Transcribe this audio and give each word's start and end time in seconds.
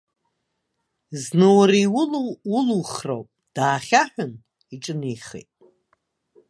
Зны 1.23 1.47
уара 1.57 1.77
иулоу 1.85 2.29
улухроуп, 2.57 3.27
даахьаҳәын 3.55 4.31
иҿынеихеит. 4.73 5.49